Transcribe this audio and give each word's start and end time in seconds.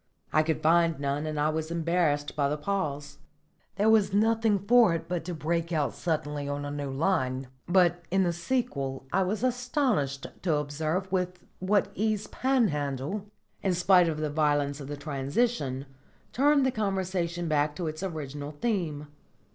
I 0.33 0.41
could 0.41 0.63
find 0.63 0.99
none, 0.99 1.27
and 1.27 1.39
I 1.39 1.49
was 1.49 1.69
embarrassed 1.69 2.35
by 2.35 2.49
the 2.49 2.57
pause. 2.57 3.19
There 3.75 3.87
was 3.87 4.13
nothing 4.13 4.57
for 4.57 4.95
it 4.95 5.07
but 5.07 5.23
to 5.25 5.35
break 5.35 5.71
out 5.71 5.93
suddenly 5.93 6.49
on 6.49 6.65
a 6.65 6.71
new 6.71 6.89
line. 6.89 7.49
But 7.69 8.03
in 8.09 8.23
the 8.23 8.33
sequel 8.33 9.05
I 9.13 9.21
was 9.21 9.43
astonished 9.43 10.25
to 10.41 10.55
observe 10.55 11.11
with 11.11 11.45
what 11.59 11.91
ease 11.93 12.25
Panhandle, 12.25 13.27
in 13.61 13.75
spite 13.75 14.07
of 14.09 14.17
the 14.17 14.31
violence 14.31 14.79
of 14.79 14.87
the 14.87 14.97
transition, 14.97 15.85
turned 16.33 16.65
the 16.65 16.71
conversation 16.71 17.47
back 17.47 17.75
to 17.75 17.85
its 17.85 18.01
original 18.01 18.49
theme. 18.53 19.05